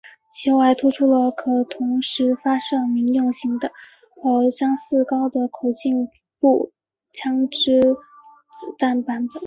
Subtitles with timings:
[0.31, 3.71] 其后还推出了可同时发射民用型的
[4.23, 6.71] 和相似高的口径步
[7.13, 7.79] 枪子
[8.79, 9.35] 弹版本。